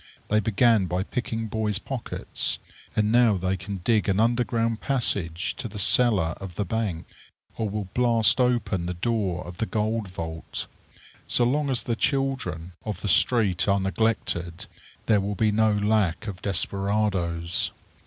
They 0.29 0.39
began 0.39 0.87
by 0.87 1.03
picking 1.03 1.45
boys' 1.45 1.77
pockets, 1.77 2.57
and 2.95 3.11
now 3.11 3.37
they 3.37 3.55
can 3.55 3.81
dig 3.83 4.09
an 4.09 4.19
underground 4.19 4.81
passage 4.81 5.53
to 5.57 5.67
the 5.67 5.77
cellar 5.77 6.33
of 6.41 6.55
the 6.55 6.65
bank, 6.65 7.05
or 7.55 7.69
will 7.69 7.87
blast 7.93 8.41
open 8.41 8.87
the 8.87 8.95
door 8.95 9.45
of 9.45 9.57
the 9.57 9.67
gold 9.67 10.07
vault. 10.07 10.65
So 11.27 11.45
long 11.45 11.69
as 11.69 11.83
the 11.83 11.95
children 11.95 12.73
of 12.83 13.01
the 13.01 13.07
street 13.07 13.67
are 13.67 13.79
neglected 13.79 14.65
there 15.05 15.21
will 15.21 15.35
be 15.35 15.51
no 15.51 15.71
lack 15.71 16.25
of 16.25 16.41
desperadoes. 16.41 17.69